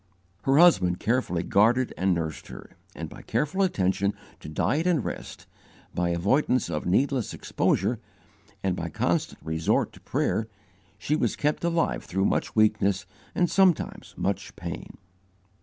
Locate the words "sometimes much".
13.47-14.55